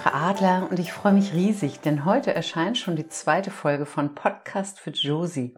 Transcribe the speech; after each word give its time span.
Petra 0.00 0.30
Adler 0.30 0.68
und 0.70 0.78
ich 0.78 0.94
freue 0.94 1.12
mich 1.12 1.34
riesig, 1.34 1.80
denn 1.80 2.06
heute 2.06 2.32
erscheint 2.32 2.78
schon 2.78 2.96
die 2.96 3.08
zweite 3.08 3.50
Folge 3.50 3.84
von 3.84 4.14
Podcast 4.14 4.80
für 4.80 4.92
Josie. 4.92 5.52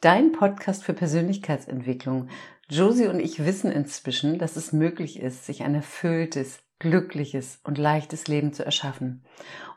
Dein 0.00 0.30
Podcast 0.30 0.84
für 0.84 0.92
Persönlichkeitsentwicklung. 0.92 2.28
Josie 2.68 3.08
und 3.08 3.18
ich 3.18 3.44
wissen 3.44 3.72
inzwischen, 3.72 4.38
dass 4.38 4.54
es 4.54 4.72
möglich 4.72 5.18
ist, 5.18 5.46
sich 5.46 5.64
ein 5.64 5.74
erfülltes, 5.74 6.60
glückliches 6.78 7.58
und 7.64 7.76
leichtes 7.76 8.28
Leben 8.28 8.52
zu 8.52 8.64
erschaffen. 8.64 9.24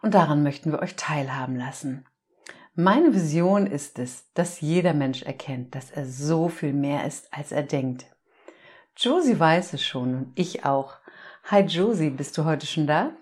Und 0.04 0.14
daran 0.14 0.44
möchten 0.44 0.72
wir 0.72 0.84
euch 0.84 0.96
teilhaben 0.96 1.56
lassen. 1.56 2.06
Meine 2.76 3.16
Vision 3.16 3.66
ist 3.66 3.98
es, 3.98 4.32
dass 4.36 4.62
jeder 4.62 4.94
Mensch 4.94 5.24
erkennt, 5.24 5.74
dass 5.74 5.90
er 5.90 6.06
so 6.06 6.48
viel 6.48 6.74
mehr 6.74 7.08
ist, 7.08 7.34
als 7.34 7.52
er 7.52 7.64
denkt. 7.64 8.06
Josie 8.96 9.40
weiß 9.40 9.74
es 9.74 9.84
schon 9.84 10.14
und 10.14 10.32
ich 10.36 10.64
auch. 10.64 10.98
Hi 11.46 11.62
Josie, 11.62 12.12
bist 12.12 12.38
du 12.38 12.46
heute 12.46 12.68
schon 12.68 12.86
da? 12.86 13.14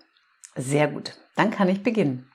Sehr 0.58 0.88
gut, 0.88 1.14
dann 1.36 1.52
kann 1.52 1.68
ich 1.68 1.84
beginnen. 1.84 2.28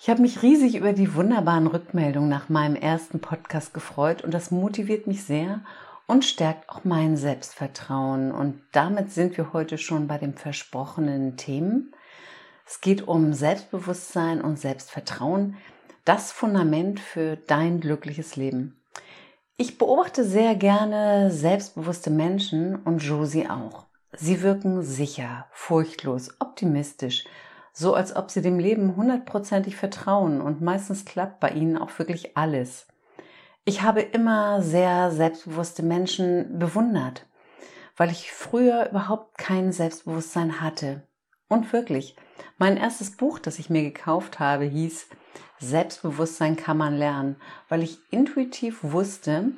Ich 0.00 0.10
habe 0.10 0.22
mich 0.22 0.42
riesig 0.42 0.74
über 0.74 0.92
die 0.92 1.14
wunderbaren 1.14 1.68
Rückmeldungen 1.68 2.28
nach 2.28 2.48
meinem 2.48 2.74
ersten 2.74 3.20
Podcast 3.20 3.72
gefreut 3.72 4.22
und 4.22 4.34
das 4.34 4.50
motiviert 4.50 5.06
mich 5.06 5.22
sehr 5.22 5.60
und 6.08 6.24
stärkt 6.24 6.68
auch 6.68 6.82
mein 6.82 7.16
Selbstvertrauen. 7.16 8.32
Und 8.32 8.60
damit 8.72 9.12
sind 9.12 9.36
wir 9.36 9.52
heute 9.52 9.78
schon 9.78 10.08
bei 10.08 10.18
den 10.18 10.34
versprochenen 10.34 11.36
Themen. 11.36 11.94
Es 12.66 12.80
geht 12.80 13.06
um 13.06 13.32
Selbstbewusstsein 13.32 14.40
und 14.40 14.58
Selbstvertrauen, 14.58 15.56
das 16.04 16.32
Fundament 16.32 16.98
für 16.98 17.36
dein 17.36 17.80
glückliches 17.80 18.34
Leben. 18.34 18.76
Ich 19.56 19.78
beobachte 19.78 20.24
sehr 20.24 20.56
gerne 20.56 21.30
selbstbewusste 21.30 22.10
Menschen 22.10 22.74
und 22.74 22.98
Josie 22.98 23.48
auch. 23.48 23.86
Sie 24.16 24.42
wirken 24.42 24.82
sicher, 24.82 25.46
furchtlos, 25.52 26.30
optimistisch, 26.40 27.24
so 27.76 27.92
als 27.92 28.14
ob 28.14 28.30
sie 28.30 28.40
dem 28.40 28.58
Leben 28.58 28.96
hundertprozentig 28.96 29.76
vertrauen 29.76 30.40
und 30.40 30.62
meistens 30.62 31.04
klappt 31.04 31.40
bei 31.40 31.50
ihnen 31.50 31.76
auch 31.76 31.98
wirklich 31.98 32.36
alles. 32.36 32.86
Ich 33.64 33.82
habe 33.82 34.00
immer 34.00 34.62
sehr 34.62 35.10
selbstbewusste 35.10 35.82
Menschen 35.82 36.58
bewundert, 36.58 37.26
weil 37.96 38.10
ich 38.10 38.32
früher 38.32 38.88
überhaupt 38.90 39.36
kein 39.38 39.72
Selbstbewusstsein 39.72 40.60
hatte. 40.60 41.02
Und 41.48 41.72
wirklich, 41.72 42.16
mein 42.58 42.76
erstes 42.76 43.16
Buch, 43.16 43.38
das 43.40 43.58
ich 43.58 43.70
mir 43.70 43.82
gekauft 43.82 44.38
habe, 44.38 44.64
hieß 44.64 45.08
Selbstbewusstsein 45.58 46.56
kann 46.56 46.76
man 46.76 46.94
lernen, 46.94 47.36
weil 47.68 47.82
ich 47.82 47.98
intuitiv 48.10 48.78
wusste, 48.82 49.52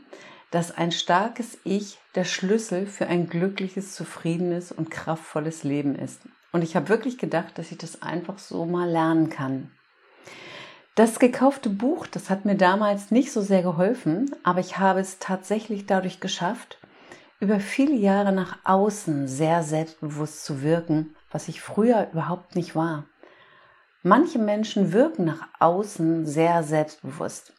dass 0.50 0.70
ein 0.70 0.92
starkes 0.92 1.58
Ich 1.64 1.98
der 2.14 2.24
Schlüssel 2.24 2.86
für 2.86 3.08
ein 3.08 3.28
glückliches, 3.28 3.94
zufriedenes 3.94 4.72
und 4.72 4.90
kraftvolles 4.90 5.64
Leben 5.64 5.96
ist. 5.96 6.20
Und 6.56 6.62
ich 6.62 6.74
habe 6.74 6.88
wirklich 6.88 7.18
gedacht, 7.18 7.58
dass 7.58 7.70
ich 7.70 7.76
das 7.76 8.00
einfach 8.00 8.38
so 8.38 8.64
mal 8.64 8.88
lernen 8.88 9.28
kann. 9.28 9.70
Das 10.94 11.18
gekaufte 11.18 11.68
Buch, 11.68 12.06
das 12.06 12.30
hat 12.30 12.46
mir 12.46 12.56
damals 12.56 13.10
nicht 13.10 13.30
so 13.30 13.42
sehr 13.42 13.60
geholfen, 13.60 14.34
aber 14.42 14.60
ich 14.60 14.78
habe 14.78 15.00
es 15.00 15.18
tatsächlich 15.18 15.84
dadurch 15.84 16.18
geschafft, 16.18 16.78
über 17.40 17.60
viele 17.60 17.94
Jahre 17.94 18.32
nach 18.32 18.56
außen 18.64 19.28
sehr 19.28 19.62
selbstbewusst 19.62 20.46
zu 20.46 20.62
wirken, 20.62 21.14
was 21.30 21.48
ich 21.48 21.60
früher 21.60 22.08
überhaupt 22.12 22.56
nicht 22.56 22.74
war. 22.74 23.04
Manche 24.02 24.38
Menschen 24.38 24.94
wirken 24.94 25.26
nach 25.26 25.48
außen 25.60 26.24
sehr 26.24 26.62
selbstbewusst, 26.62 27.52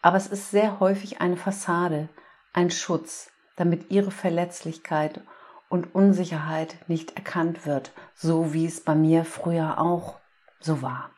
aber 0.00 0.16
es 0.16 0.26
ist 0.26 0.50
sehr 0.50 0.80
häufig 0.80 1.20
eine 1.20 1.36
Fassade, 1.36 2.08
ein 2.54 2.70
Schutz, 2.70 3.30
damit 3.56 3.90
ihre 3.90 4.10
Verletzlichkeit 4.10 5.20
und 5.68 5.94
Unsicherheit 5.94 6.76
nicht 6.88 7.16
erkannt 7.16 7.66
wird, 7.66 7.92
so 8.14 8.52
wie 8.52 8.66
es 8.66 8.80
bei 8.80 8.94
mir 8.94 9.24
früher 9.24 9.80
auch 9.80 10.18
so 10.60 10.82
war. 10.82 11.10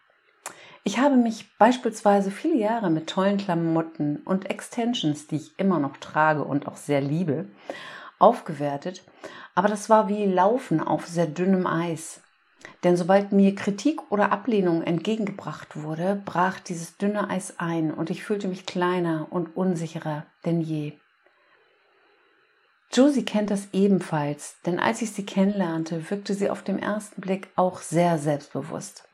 Ich 0.82 0.98
habe 0.98 1.16
mich 1.16 1.56
beispielsweise 1.58 2.30
viele 2.30 2.56
Jahre 2.56 2.90
mit 2.90 3.08
tollen 3.08 3.36
Klamotten 3.36 4.18
und 4.24 4.48
Extensions, 4.48 5.26
die 5.26 5.36
ich 5.36 5.58
immer 5.58 5.78
noch 5.78 5.98
trage 5.98 6.42
und 6.42 6.66
auch 6.66 6.76
sehr 6.76 7.00
liebe, 7.00 7.48
aufgewertet, 8.18 9.04
aber 9.54 9.68
das 9.68 9.90
war 9.90 10.08
wie 10.08 10.24
Laufen 10.26 10.80
auf 10.80 11.06
sehr 11.06 11.26
dünnem 11.26 11.66
Eis. 11.66 12.22
Denn 12.84 12.96
sobald 12.96 13.32
mir 13.32 13.54
Kritik 13.54 14.10
oder 14.10 14.32
Ablehnung 14.32 14.82
entgegengebracht 14.82 15.82
wurde, 15.82 16.20
brach 16.24 16.60
dieses 16.60 16.96
dünne 16.96 17.28
Eis 17.28 17.58
ein 17.58 17.92
und 17.92 18.10
ich 18.10 18.22
fühlte 18.22 18.48
mich 18.48 18.66
kleiner 18.66 19.26
und 19.30 19.56
unsicherer 19.56 20.26
denn 20.44 20.60
je. 20.60 20.99
Josie 22.92 23.24
kennt 23.24 23.50
das 23.52 23.68
ebenfalls, 23.72 24.56
denn 24.66 24.80
als 24.80 25.00
ich 25.00 25.12
sie 25.12 25.24
kennenlernte, 25.24 26.10
wirkte 26.10 26.34
sie 26.34 26.50
auf 26.50 26.62
den 26.62 26.80
ersten 26.80 27.20
Blick 27.20 27.48
auch 27.54 27.78
sehr 27.78 28.18
selbstbewusst. 28.18 29.04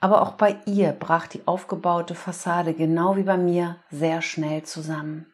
Aber 0.00 0.20
auch 0.20 0.32
bei 0.32 0.58
ihr 0.66 0.92
brach 0.92 1.26
die 1.26 1.46
aufgebaute 1.46 2.14
Fassade 2.14 2.74
genau 2.74 3.16
wie 3.16 3.22
bei 3.22 3.38
mir 3.38 3.76
sehr 3.90 4.20
schnell 4.20 4.64
zusammen. 4.64 5.32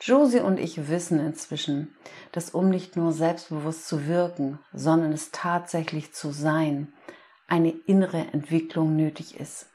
Josie 0.00 0.40
und 0.40 0.58
ich 0.58 0.88
wissen 0.88 1.20
inzwischen, 1.20 1.94
dass 2.32 2.50
um 2.50 2.70
nicht 2.70 2.96
nur 2.96 3.12
selbstbewusst 3.12 3.86
zu 3.86 4.06
wirken, 4.06 4.58
sondern 4.72 5.12
es 5.12 5.30
tatsächlich 5.30 6.14
zu 6.14 6.32
sein, 6.32 6.92
eine 7.48 7.70
innere 7.86 8.28
Entwicklung 8.32 8.96
nötig 8.96 9.38
ist. 9.38 9.66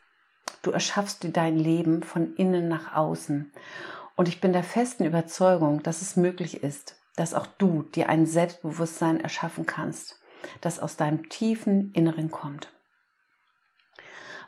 Du 0.64 0.72
erschaffst 0.72 1.24
dir 1.24 1.32
dein 1.32 1.58
Leben 1.58 2.02
von 2.02 2.34
innen 2.36 2.68
nach 2.68 2.96
außen 2.96 3.52
und 4.18 4.28
ich 4.28 4.42
bin 4.42 4.52
der 4.52 4.64
festen 4.64 5.06
Überzeugung, 5.06 5.84
dass 5.84 6.02
es 6.02 6.18
möglich 6.18 6.64
ist, 6.64 6.98
dass 7.16 7.34
auch 7.34 7.48
du 7.48 7.84
dir 7.84 8.10
ein 8.10 8.26
Selbstbewusstsein 8.26 9.22
erschaffen 9.22 9.66
kannst, 9.66 10.20
das 10.60 10.80
aus 10.80 10.98
deinem 10.98 11.30
tiefen 11.30 11.92
Inneren 11.94 12.30
kommt. 12.32 12.74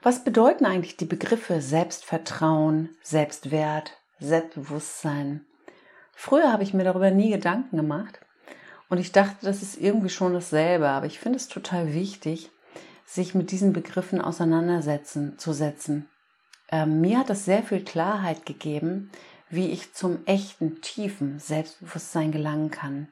Was 0.02 0.24
bedeuten 0.24 0.66
eigentlich 0.66 0.98
die 0.98 1.06
Begriffe 1.06 1.62
Selbstvertrauen, 1.62 2.90
Selbstwert, 3.04 3.98
Selbstbewusstsein? 4.20 5.46
Früher 6.14 6.52
habe 6.52 6.64
ich 6.64 6.74
mir 6.74 6.84
darüber 6.84 7.12
nie 7.12 7.30
Gedanken 7.30 7.78
gemacht 7.78 8.20
und 8.90 8.98
ich 8.98 9.12
dachte, 9.12 9.46
das 9.46 9.62
ist 9.62 9.78
irgendwie 9.80 10.10
schon 10.10 10.34
dasselbe, 10.34 10.90
aber 10.90 11.06
ich 11.06 11.20
finde 11.20 11.38
es 11.38 11.48
total 11.48 11.94
wichtig, 11.94 12.50
sich 13.06 13.36
mit 13.36 13.52
diesen 13.52 13.74
Begriffen 13.74 14.20
auseinandersetzen 14.20 15.38
zu 15.38 15.54
setzen. 15.54 16.10
Ähm, 16.72 17.02
mir 17.02 17.20
hat 17.20 17.30
das 17.30 17.46
sehr 17.46 17.64
viel 17.64 17.84
Klarheit 17.84 18.46
gegeben, 18.46 19.12
wie 19.50 19.72
ich 19.72 19.94
zum 19.94 20.26
echten, 20.26 20.82
tiefen 20.82 21.40
Selbstbewusstsein 21.40 22.32
gelangen 22.32 22.72
kann. 22.72 23.08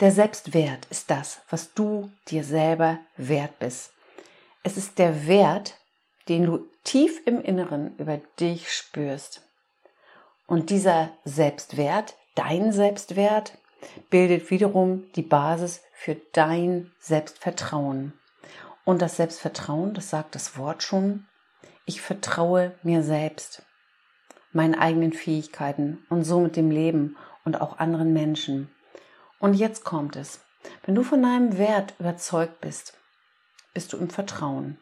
Der 0.00 0.10
Selbstwert 0.10 0.86
ist 0.90 1.10
das, 1.10 1.40
was 1.48 1.72
du 1.72 2.10
dir 2.28 2.44
selber 2.44 2.98
wert 3.16 3.58
bist. 3.58 3.92
Es 4.62 4.76
ist 4.76 4.98
der 4.98 5.26
Wert, 5.26 5.78
den 6.28 6.44
du 6.44 6.66
tief 6.82 7.20
im 7.26 7.40
Inneren 7.40 7.96
über 7.96 8.18
dich 8.40 8.72
spürst. 8.72 9.42
Und 10.46 10.70
dieser 10.70 11.10
Selbstwert, 11.24 12.16
dein 12.34 12.72
Selbstwert, 12.72 13.56
bildet 14.10 14.50
wiederum 14.50 15.10
die 15.14 15.22
Basis 15.22 15.82
für 15.92 16.16
dein 16.32 16.90
Selbstvertrauen. 16.98 18.14
Und 18.84 19.00
das 19.00 19.16
Selbstvertrauen, 19.16 19.94
das 19.94 20.10
sagt 20.10 20.34
das 20.34 20.58
Wort 20.58 20.82
schon, 20.82 21.26
ich 21.86 22.00
vertraue 22.00 22.74
mir 22.82 23.02
selbst 23.02 23.62
meinen 24.54 24.74
eigenen 24.74 25.12
Fähigkeiten 25.12 26.04
und 26.08 26.24
somit 26.24 26.56
dem 26.56 26.70
Leben 26.70 27.16
und 27.44 27.60
auch 27.60 27.78
anderen 27.78 28.12
Menschen. 28.12 28.70
Und 29.38 29.54
jetzt 29.54 29.84
kommt 29.84 30.16
es. 30.16 30.40
Wenn 30.84 30.94
du 30.94 31.02
von 31.02 31.22
deinem 31.22 31.58
Wert 31.58 31.94
überzeugt 31.98 32.60
bist, 32.60 32.96
bist 33.74 33.92
du 33.92 33.98
im 33.98 34.08
Vertrauen. 34.08 34.78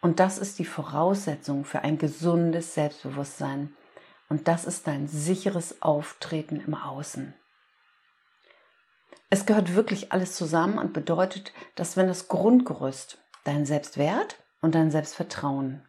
Und 0.00 0.20
das 0.20 0.38
ist 0.38 0.58
die 0.58 0.64
Voraussetzung 0.64 1.64
für 1.64 1.80
ein 1.80 1.98
gesundes 1.98 2.74
Selbstbewusstsein. 2.74 3.74
Und 4.28 4.48
das 4.48 4.64
ist 4.64 4.86
dein 4.86 5.08
sicheres 5.08 5.80
Auftreten 5.80 6.60
im 6.60 6.74
Außen. 6.74 7.34
Es 9.30 9.46
gehört 9.46 9.74
wirklich 9.74 10.12
alles 10.12 10.36
zusammen 10.36 10.78
und 10.78 10.92
bedeutet, 10.92 11.52
dass 11.74 11.96
wenn 11.96 12.06
das 12.06 12.28
Grundgerüst, 12.28 13.18
dein 13.44 13.66
Selbstwert 13.66 14.38
und 14.60 14.74
dein 14.74 14.90
Selbstvertrauen 14.90 15.82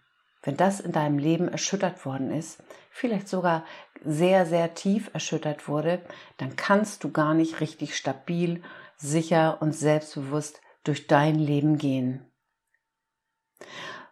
wenn 0.47 0.55
das 0.55 0.79
in 0.79 0.93
deinem 0.93 1.17
Leben 1.17 1.49
erschüttert 1.49 2.05
worden 2.05 2.31
ist, 2.31 2.63
vielleicht 2.89 3.27
sogar 3.27 3.65
sehr, 4.05 4.45
sehr 4.45 4.75
tief 4.75 5.09
erschüttert 5.13 5.67
wurde, 5.67 6.01
dann 6.37 6.55
kannst 6.55 7.03
du 7.03 7.11
gar 7.11 7.33
nicht 7.33 7.59
richtig 7.59 7.97
stabil, 7.97 8.63
sicher 8.95 9.61
und 9.61 9.73
selbstbewusst 9.73 10.61
durch 10.85 11.05
dein 11.05 11.35
Leben 11.35 11.77
gehen. 11.77 12.31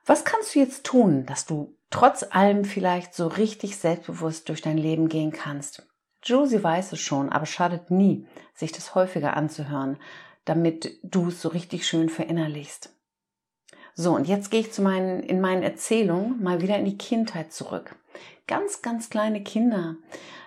Was 0.05 0.25
kannst 0.25 0.53
du 0.53 0.59
jetzt 0.59 0.83
tun, 0.83 1.25
dass 1.25 1.45
du 1.45 1.77
trotz 1.89 2.25
allem 2.29 2.65
vielleicht 2.65 3.13
so 3.13 3.27
richtig 3.27 3.77
selbstbewusst 3.77 4.49
durch 4.49 4.61
dein 4.61 4.77
Leben 4.77 5.07
gehen 5.07 5.31
kannst? 5.31 5.87
Josie 6.21 6.61
weiß 6.61 6.91
es 6.91 6.99
schon, 6.99 7.29
aber 7.29 7.45
schadet 7.45 7.91
nie, 7.91 8.27
sich 8.53 8.73
das 8.73 8.93
häufiger 8.93 9.37
anzuhören, 9.37 9.97
damit 10.43 10.99
du 11.01 11.29
es 11.29 11.41
so 11.41 11.47
richtig 11.47 11.87
schön 11.87 12.09
verinnerlichst. 12.09 12.94
So, 13.95 14.13
und 14.13 14.27
jetzt 14.27 14.51
gehe 14.51 14.59
ich 14.59 14.71
zu 14.71 14.81
meinen, 14.81 15.21
in 15.23 15.41
meinen 15.41 15.63
Erzählungen 15.63 16.43
mal 16.43 16.61
wieder 16.61 16.77
in 16.77 16.85
die 16.85 16.97
Kindheit 16.97 17.51
zurück. 17.51 17.95
Ganz, 18.45 18.81
ganz 18.81 19.09
kleine 19.09 19.41
Kinder 19.41 19.95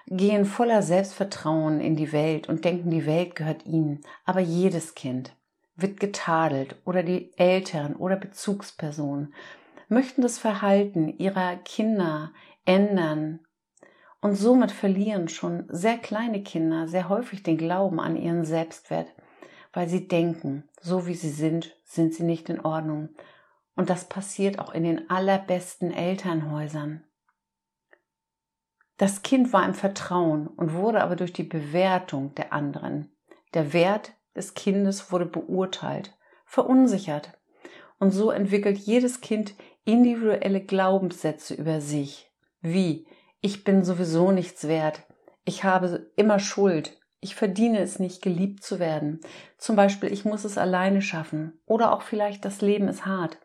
gehen 0.07 0.45
voller 0.45 0.83
Selbstvertrauen 0.83 1.81
in 1.81 1.97
die 1.97 2.13
Welt 2.13 2.49
und 2.49 2.65
denken, 2.65 2.91
die 2.91 3.07
Welt 3.07 3.35
gehört 3.35 3.67
ihnen. 3.67 4.01
Aber 4.25 4.41
jedes 4.41 4.95
Kind, 4.95 5.33
wird 5.79 6.01
getadelt 6.01 6.77
oder 6.85 7.03
die 7.03 7.33
Eltern 7.39 7.95
oder 7.95 8.17
Bezugspersonen 8.17 9.33
möchten 9.89 10.21
das 10.21 10.37
Verhalten 10.39 11.17
ihrer 11.19 11.57
Kinder 11.57 12.33
ändern 12.67 13.41
und 14.21 14.35
somit 14.35 14.73
verlieren 14.73 15.29
schon 15.29 15.67
sehr 15.69 15.97
kleine 15.97 16.43
Kinder 16.43 16.89
sehr 16.89 17.09
häufig 17.09 17.45
den 17.45 17.57
Glauben 17.57 18.01
an 18.01 18.17
ihren 18.17 18.45
Selbstwert, 18.45 19.07
weil 19.73 19.89
sie 19.89 20.09
denken, 20.09 20.65
so 20.83 21.07
wie 21.07 21.15
sie 21.15 21.31
sind, 21.31 21.77
sind 21.85 22.13
sie 22.13 22.25
nicht 22.25 22.51
in 22.51 22.61
Ordnung. 22.61 23.11
Und 23.79 23.91
das 23.91 24.07
passiert 24.07 24.59
auch 24.59 24.75
in 24.75 24.83
den 24.83 25.09
allerbesten 25.09 25.93
Elternhäusern. 25.93 27.05
Das 28.97 29.23
Kind 29.23 29.53
war 29.53 29.65
im 29.65 29.73
Vertrauen 29.73 30.49
und 30.49 30.75
wurde 30.75 31.01
aber 31.01 31.15
durch 31.15 31.33
die 31.33 31.45
Bewertung 31.45 32.35
der 32.35 32.53
anderen. 32.53 33.17
Der 33.55 33.73
Wert 33.73 34.15
des 34.35 34.55
Kindes 34.55 35.13
wurde 35.13 35.27
beurteilt, 35.27 36.19
verunsichert. 36.45 37.39
Und 38.01 38.11
so 38.11 38.33
entwickelt 38.33 38.79
jedes 38.79 39.21
Kind 39.21 39.55
individuelle 39.85 40.61
Glaubenssätze 40.61 41.55
über 41.55 41.81
sich, 41.81 42.33
wie 42.61 43.07
ich 43.41 43.63
bin 43.63 43.85
sowieso 43.85 44.33
nichts 44.33 44.67
wert, 44.67 45.05
ich 45.45 45.63
habe 45.63 46.11
immer 46.17 46.41
Schuld, 46.41 47.01
ich 47.21 47.37
verdiene 47.37 47.79
es 47.79 48.01
nicht, 48.01 48.23
geliebt 48.23 48.65
zu 48.65 48.81
werden. 48.81 49.21
Zum 49.57 49.77
Beispiel, 49.77 50.13
ich 50.13 50.25
muss 50.25 50.45
es 50.45 50.59
alleine 50.59 51.01
schaffen. 51.01 51.61
Oder 51.65 51.93
auch 51.93 52.03
vielleicht, 52.03 52.45
das 52.45 52.61
Leben 52.61 52.89
ist 52.89 53.07
hart. 53.07 53.39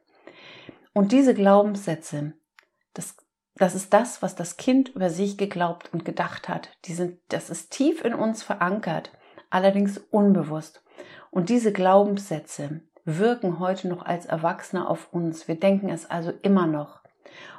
Und 0.94 1.12
diese 1.12 1.34
Glaubenssätze, 1.34 2.34
das, 2.94 3.18
das 3.56 3.76
ist 3.76 3.94
das, 3.94 4.22
was 4.22 4.36
das 4.36 4.58
Kind 4.58 4.90
über 4.90 5.10
sich 5.10 5.38
geglaubt 5.38 5.92
und 5.92 6.06
gedacht 6.06 6.48
hat. 6.48 6.70
Die 6.86 6.94
sind, 6.94 7.20
das 7.30 7.50
ist 7.50 7.72
tief 7.72 8.06
in 8.06 8.14
uns 8.14 8.44
verankert, 8.44 9.12
allerdings 9.50 9.98
unbewusst. 9.98 10.84
Und 11.32 11.50
diese 11.50 11.74
Glaubenssätze 11.74 12.82
wirken 13.06 13.60
heute 13.60 13.88
noch 13.88 14.06
als 14.06 14.28
Erwachsene 14.28 14.88
auf 14.88 15.12
uns. 15.12 15.48
Wir 15.48 15.60
denken 15.60 15.90
es 15.90 16.10
also 16.10 16.32
immer 16.44 16.68
noch. 16.68 17.02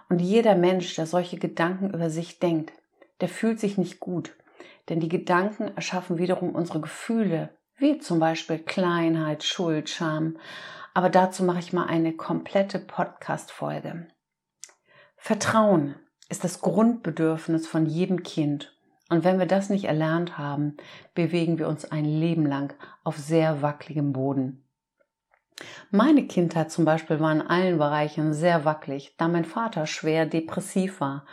Und 0.08 0.20
jeder 0.20 0.54
Mensch, 0.54 0.94
der 0.94 1.06
solche 1.06 1.38
Gedanken 1.38 1.90
über 1.90 2.10
sich 2.10 2.38
denkt, 2.38 2.72
der 3.20 3.28
fühlt 3.28 3.58
sich 3.58 3.78
nicht 3.78 4.00
gut. 4.00 4.36
Denn 4.88 5.00
die 5.00 5.08
Gedanken 5.08 5.72
erschaffen 5.74 6.18
wiederum 6.18 6.54
unsere 6.54 6.80
Gefühle, 6.80 7.50
wie 7.76 7.98
zum 7.98 8.18
Beispiel 8.18 8.58
Kleinheit, 8.58 9.42
Schuld, 9.44 9.90
Scham. 9.90 10.38
Aber 10.94 11.10
dazu 11.10 11.42
mache 11.42 11.58
ich 11.58 11.72
mal 11.72 11.86
eine 11.86 12.12
komplette 12.12 12.78
Podcast-Folge. 12.78 14.08
Vertrauen 15.16 15.96
ist 16.28 16.44
das 16.44 16.60
Grundbedürfnis 16.60 17.66
von 17.66 17.86
jedem 17.86 18.22
Kind. 18.22 18.76
Und 19.10 19.24
wenn 19.24 19.38
wir 19.38 19.46
das 19.46 19.70
nicht 19.70 19.84
erlernt 19.84 20.38
haben, 20.38 20.76
bewegen 21.14 21.58
wir 21.58 21.68
uns 21.68 21.84
ein 21.84 22.04
Leben 22.04 22.46
lang 22.46 22.74
auf 23.02 23.16
sehr 23.18 23.60
wackeligem 23.60 24.12
Boden. 24.12 24.64
Meine 25.90 26.26
Kindheit 26.26 26.70
zum 26.70 26.84
Beispiel 26.84 27.20
war 27.20 27.32
in 27.32 27.42
allen 27.42 27.78
Bereichen 27.78 28.32
sehr 28.32 28.64
wackelig, 28.64 29.14
da 29.18 29.28
mein 29.28 29.44
Vater 29.44 29.86
schwer 29.86 30.26
depressiv 30.26 31.00
war 31.00 31.24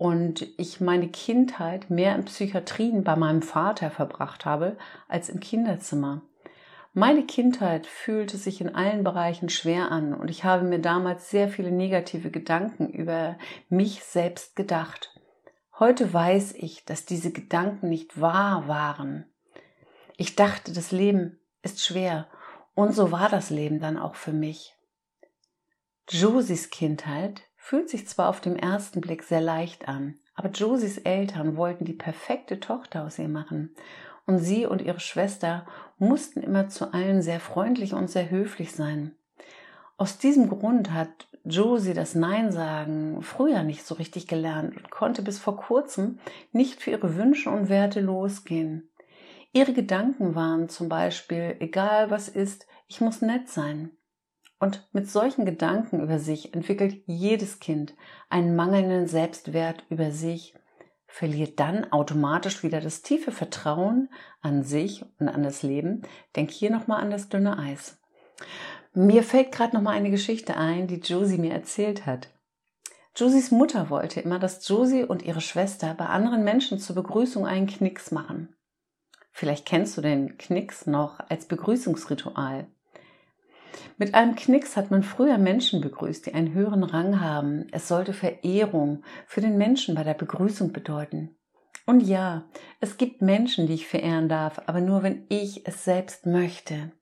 und 0.00 0.48
ich 0.56 0.80
meine 0.80 1.08
Kindheit 1.08 1.90
mehr 1.90 2.16
in 2.16 2.24
Psychiatrien 2.24 3.04
bei 3.04 3.16
meinem 3.16 3.42
Vater 3.42 3.90
verbracht 3.90 4.46
habe 4.46 4.78
als 5.08 5.28
im 5.28 5.40
Kinderzimmer. 5.40 6.22
Meine 6.94 7.26
Kindheit 7.26 7.86
fühlte 7.86 8.38
sich 8.38 8.62
in 8.62 8.74
allen 8.74 9.04
Bereichen 9.04 9.50
schwer 9.50 9.92
an 9.92 10.14
und 10.14 10.30
ich 10.30 10.42
habe 10.42 10.64
mir 10.64 10.78
damals 10.78 11.28
sehr 11.28 11.50
viele 11.50 11.70
negative 11.70 12.30
Gedanken 12.30 12.88
über 12.88 13.36
mich 13.68 14.02
selbst 14.02 14.56
gedacht. 14.56 15.14
Heute 15.78 16.10
weiß 16.14 16.54
ich, 16.54 16.86
dass 16.86 17.04
diese 17.04 17.30
Gedanken 17.30 17.90
nicht 17.90 18.18
wahr 18.18 18.68
waren. 18.68 19.26
Ich 20.16 20.34
dachte, 20.34 20.72
das 20.72 20.92
Leben 20.92 21.40
ist 21.60 21.84
schwer 21.84 22.26
und 22.74 22.94
so 22.94 23.12
war 23.12 23.28
das 23.28 23.50
Leben 23.50 23.80
dann 23.80 23.98
auch 23.98 24.14
für 24.14 24.32
mich. 24.32 24.74
Josies 26.08 26.70
Kindheit 26.70 27.49
fühlt 27.60 27.90
sich 27.90 28.08
zwar 28.08 28.30
auf 28.30 28.40
den 28.40 28.56
ersten 28.56 29.00
Blick 29.00 29.22
sehr 29.22 29.42
leicht 29.42 29.86
an, 29.86 30.18
aber 30.34 30.48
Josies 30.48 30.98
Eltern 30.98 31.56
wollten 31.56 31.84
die 31.84 31.92
perfekte 31.92 32.58
Tochter 32.58 33.04
aus 33.04 33.18
ihr 33.18 33.28
machen. 33.28 33.74
Und 34.26 34.38
sie 34.38 34.64
und 34.64 34.80
ihre 34.80 34.98
Schwester 34.98 35.66
mussten 35.98 36.42
immer 36.42 36.68
zu 36.68 36.92
allen 36.94 37.20
sehr 37.20 37.38
freundlich 37.38 37.92
und 37.92 38.08
sehr 38.08 38.30
höflich 38.30 38.72
sein. 38.72 39.14
Aus 39.98 40.16
diesem 40.18 40.48
Grund 40.48 40.92
hat 40.92 41.28
Josie 41.44 41.92
das 41.92 42.14
Nein 42.14 42.50
sagen 42.50 43.22
früher 43.22 43.62
nicht 43.62 43.84
so 43.84 43.94
richtig 43.94 44.26
gelernt 44.26 44.76
und 44.76 44.90
konnte 44.90 45.22
bis 45.22 45.38
vor 45.38 45.56
kurzem 45.56 46.18
nicht 46.52 46.80
für 46.80 46.90
ihre 46.90 47.16
Wünsche 47.16 47.50
und 47.50 47.68
Werte 47.68 48.00
losgehen. 48.00 48.90
Ihre 49.52 49.74
Gedanken 49.74 50.34
waren 50.34 50.68
zum 50.70 50.88
Beispiel, 50.88 51.56
egal 51.60 52.10
was 52.10 52.28
ist, 52.28 52.66
ich 52.88 53.00
muss 53.00 53.20
nett 53.20 53.48
sein. 53.48 53.90
Und 54.60 54.86
mit 54.92 55.10
solchen 55.10 55.46
Gedanken 55.46 56.00
über 56.00 56.18
sich 56.18 56.54
entwickelt 56.54 57.02
jedes 57.06 57.60
Kind 57.60 57.94
einen 58.28 58.54
mangelnden 58.54 59.06
Selbstwert 59.06 59.84
über 59.88 60.10
sich, 60.12 60.54
verliert 61.06 61.58
dann 61.58 61.90
automatisch 61.90 62.62
wieder 62.62 62.80
das 62.80 63.00
tiefe 63.00 63.32
Vertrauen 63.32 64.10
an 64.42 64.62
sich 64.62 65.04
und 65.18 65.28
an 65.28 65.42
das 65.42 65.62
Leben. 65.62 66.02
Denk 66.36 66.50
hier 66.50 66.70
nochmal 66.70 67.00
an 67.00 67.10
das 67.10 67.30
dünne 67.30 67.58
Eis. 67.58 67.98
Mir 68.92 69.22
fällt 69.22 69.50
gerade 69.50 69.74
nochmal 69.74 69.96
eine 69.96 70.10
Geschichte 70.10 70.56
ein, 70.56 70.86
die 70.86 71.00
Josie 71.00 71.38
mir 71.38 71.52
erzählt 71.52 72.04
hat. 72.04 72.28
Josies 73.16 73.50
Mutter 73.50 73.88
wollte 73.88 74.20
immer, 74.20 74.38
dass 74.38 74.66
Josie 74.68 75.04
und 75.04 75.22
ihre 75.22 75.40
Schwester 75.40 75.94
bei 75.94 76.06
anderen 76.06 76.44
Menschen 76.44 76.78
zur 76.78 76.96
Begrüßung 76.96 77.46
einen 77.46 77.66
Knicks 77.66 78.10
machen. 78.10 78.54
Vielleicht 79.32 79.64
kennst 79.64 79.96
du 79.96 80.02
den 80.02 80.36
Knicks 80.36 80.86
noch 80.86 81.18
als 81.28 81.46
Begrüßungsritual. 81.46 82.66
Mit 83.98 84.14
einem 84.14 84.34
Knicks 84.34 84.76
hat 84.76 84.90
man 84.90 85.02
früher 85.02 85.38
Menschen 85.38 85.80
begrüßt, 85.80 86.26
die 86.26 86.34
einen 86.34 86.54
höheren 86.54 86.82
Rang 86.82 87.20
haben. 87.20 87.66
Es 87.72 87.88
sollte 87.88 88.12
Verehrung 88.12 89.02
für 89.26 89.40
den 89.40 89.58
Menschen 89.58 89.94
bei 89.94 90.04
der 90.04 90.14
Begrüßung 90.14 90.72
bedeuten. 90.72 91.36
Und 91.86 92.00
ja, 92.00 92.44
es 92.80 92.96
gibt 92.96 93.22
Menschen, 93.22 93.66
die 93.66 93.74
ich 93.74 93.86
verehren 93.86 94.28
darf, 94.28 94.60
aber 94.66 94.80
nur 94.80 95.02
wenn 95.02 95.26
ich 95.28 95.66
es 95.66 95.84
selbst 95.84 96.26
möchte. 96.26 96.92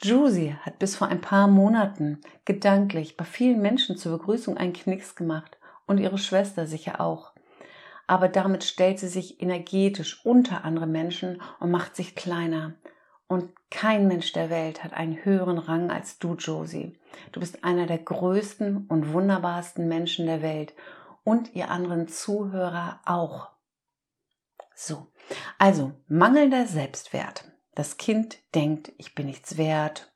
Juicy 0.00 0.56
hat 0.62 0.78
bis 0.78 0.96
vor 0.96 1.08
ein 1.08 1.20
paar 1.20 1.48
Monaten 1.48 2.20
gedanklich 2.44 3.16
bei 3.16 3.24
vielen 3.24 3.60
Menschen 3.60 3.96
zur 3.96 4.18
Begrüßung 4.18 4.56
einen 4.56 4.72
Knicks 4.72 5.14
gemacht 5.14 5.58
und 5.86 5.98
ihre 5.98 6.18
Schwester 6.18 6.66
sicher 6.66 7.00
auch 7.00 7.32
aber 8.12 8.28
damit 8.28 8.64
stellt 8.64 8.98
sie 8.98 9.08
sich 9.08 9.40
energetisch 9.40 10.24
unter 10.24 10.64
andere 10.64 10.86
Menschen 10.86 11.40
und 11.60 11.70
macht 11.70 11.96
sich 11.96 12.14
kleiner. 12.14 12.74
Und 13.32 13.50
kein 13.70 14.08
Mensch 14.08 14.32
der 14.34 14.50
Welt 14.50 14.84
hat 14.84 14.92
einen 14.92 15.24
höheren 15.24 15.56
Rang 15.56 15.90
als 15.90 16.18
du, 16.18 16.34
Josie. 16.34 16.98
Du 17.32 17.40
bist 17.40 17.64
einer 17.64 17.86
der 17.86 17.96
größten 17.96 18.86
und 18.88 19.14
wunderbarsten 19.14 19.88
Menschen 19.88 20.26
der 20.26 20.42
Welt 20.42 20.74
und 21.24 21.54
ihr 21.54 21.70
anderen 21.70 22.08
Zuhörer 22.08 23.00
auch. 23.06 23.48
So, 24.74 25.06
also 25.58 25.92
mangelnder 26.08 26.66
Selbstwert. 26.66 27.50
Das 27.74 27.96
Kind 27.96 28.36
denkt, 28.54 28.92
ich 28.98 29.14
bin 29.14 29.24
nichts 29.24 29.56
wert. 29.56 30.12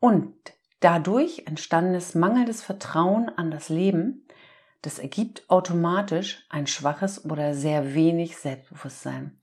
Und 0.00 0.34
dadurch 0.80 1.44
entstandenes 1.46 2.16
mangelndes 2.16 2.62
Vertrauen 2.62 3.28
an 3.28 3.52
das 3.52 3.68
Leben 3.68 4.26
das 4.86 5.00
ergibt 5.00 5.50
automatisch 5.50 6.46
ein 6.48 6.68
schwaches 6.68 7.24
oder 7.24 7.54
sehr 7.54 7.94
wenig 7.94 8.36
Selbstbewusstsein. 8.36 9.40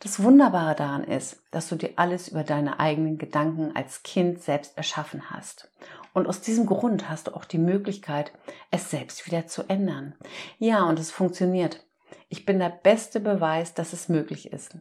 Das 0.00 0.22
Wunderbare 0.22 0.74
daran 0.74 1.04
ist, 1.04 1.42
dass 1.50 1.68
du 1.68 1.76
dir 1.76 1.92
alles 1.96 2.28
über 2.28 2.44
deine 2.44 2.80
eigenen 2.80 3.18
Gedanken 3.18 3.74
als 3.74 4.02
Kind 4.02 4.42
selbst 4.42 4.76
erschaffen 4.76 5.30
hast. 5.30 5.70
Und 6.12 6.26
aus 6.26 6.40
diesem 6.40 6.66
Grund 6.66 7.08
hast 7.08 7.28
du 7.28 7.34
auch 7.34 7.44
die 7.44 7.58
Möglichkeit, 7.58 8.32
es 8.70 8.90
selbst 8.90 9.26
wieder 9.26 9.46
zu 9.46 9.64
ändern. 9.68 10.14
Ja, 10.58 10.84
und 10.84 10.98
es 10.98 11.10
funktioniert. 11.10 11.86
Ich 12.28 12.44
bin 12.44 12.58
der 12.58 12.70
beste 12.70 13.20
Beweis, 13.20 13.74
dass 13.74 13.92
es 13.92 14.08
möglich 14.08 14.52
ist. 14.52 14.76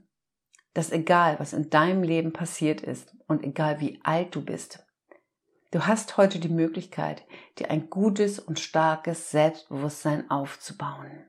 Dass 0.74 0.92
egal, 0.92 1.40
was 1.40 1.54
in 1.54 1.70
deinem 1.70 2.04
Leben 2.04 2.34
passiert 2.34 2.82
ist 2.82 3.16
und 3.28 3.44
egal 3.44 3.80
wie 3.80 4.00
alt 4.04 4.36
du 4.36 4.44
bist, 4.44 4.86
Du 5.72 5.88
hast 5.88 6.18
heute 6.18 6.38
die 6.40 6.50
Möglichkeit, 6.50 7.24
dir 7.58 7.72
ein 7.72 7.90
gutes 7.90 8.40
und 8.40 8.60
starkes 8.60 9.32
Selbstbewusstsein 9.32 10.30
aufzubauen. 10.30 11.26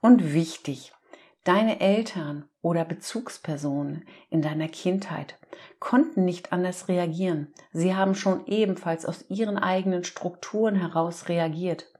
Und 0.00 0.32
wichtig, 0.32 0.92
deine 1.44 1.80
Eltern 1.80 2.48
oder 2.62 2.84
Bezugspersonen 2.84 4.06
in 4.28 4.42
deiner 4.42 4.68
Kindheit 4.68 5.38
konnten 5.78 6.24
nicht 6.24 6.52
anders 6.52 6.88
reagieren. 6.88 7.52
Sie 7.72 7.94
haben 7.94 8.14
schon 8.14 8.46
ebenfalls 8.46 9.06
aus 9.06 9.24
ihren 9.28 9.58
eigenen 9.58 10.04
Strukturen 10.04 10.74
heraus 10.74 11.28
reagiert. 11.28 11.92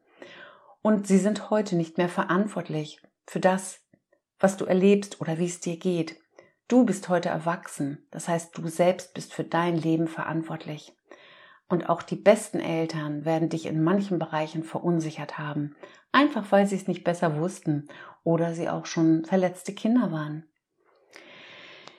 Und 0.82 1.06
sie 1.06 1.18
sind 1.18 1.50
heute 1.50 1.76
nicht 1.76 1.98
mehr 1.98 2.08
verantwortlich 2.08 3.00
für 3.26 3.40
das, 3.40 3.80
was 4.38 4.56
du 4.56 4.64
erlebst 4.64 5.20
oder 5.20 5.38
wie 5.38 5.46
es 5.46 5.60
dir 5.60 5.76
geht. 5.76 6.16
Du 6.68 6.84
bist 6.86 7.08
heute 7.08 7.28
erwachsen, 7.28 8.06
das 8.10 8.28
heißt, 8.28 8.56
du 8.56 8.68
selbst 8.68 9.12
bist 9.12 9.34
für 9.34 9.44
dein 9.44 9.76
Leben 9.76 10.08
verantwortlich. 10.08 10.94
Und 11.70 11.88
auch 11.88 12.02
die 12.02 12.16
besten 12.16 12.58
Eltern 12.58 13.24
werden 13.24 13.48
dich 13.48 13.64
in 13.64 13.82
manchen 13.82 14.18
Bereichen 14.18 14.64
verunsichert 14.64 15.38
haben, 15.38 15.76
einfach 16.10 16.50
weil 16.50 16.66
sie 16.66 16.74
es 16.74 16.88
nicht 16.88 17.04
besser 17.04 17.38
wussten 17.38 17.86
oder 18.24 18.54
sie 18.54 18.68
auch 18.68 18.86
schon 18.86 19.24
verletzte 19.24 19.72
Kinder 19.72 20.10
waren. 20.10 20.44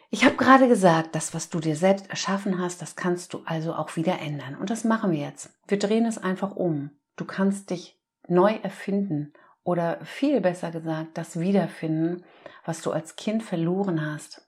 Ich 0.09 0.25
habe 0.25 0.35
gerade 0.35 0.67
gesagt, 0.67 1.15
das, 1.15 1.33
was 1.33 1.49
du 1.49 1.61
dir 1.61 1.77
selbst 1.77 2.09
erschaffen 2.09 2.59
hast, 2.59 2.81
das 2.81 2.97
kannst 2.97 3.33
du 3.33 3.43
also 3.45 3.73
auch 3.73 3.95
wieder 3.95 4.19
ändern. 4.19 4.55
Und 4.55 4.69
das 4.69 4.83
machen 4.83 5.13
wir 5.13 5.19
jetzt. 5.19 5.57
Wir 5.69 5.79
drehen 5.79 6.05
es 6.05 6.17
einfach 6.17 6.53
um. 6.53 6.91
Du 7.15 7.23
kannst 7.23 7.69
dich 7.69 7.97
neu 8.27 8.53
erfinden 8.61 9.31
oder 9.63 10.03
viel 10.03 10.41
besser 10.41 10.71
gesagt, 10.71 11.17
das 11.17 11.39
wiederfinden, 11.39 12.25
was 12.65 12.81
du 12.81 12.91
als 12.91 13.15
Kind 13.15 13.41
verloren 13.41 14.05
hast. 14.05 14.45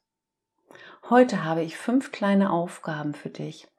Heute 1.09 1.45
habe 1.45 1.63
ich 1.63 1.77
fünf 1.77 2.11
kleine 2.11 2.51
Aufgaben 2.51 3.13
für 3.13 3.29
dich. 3.29 3.69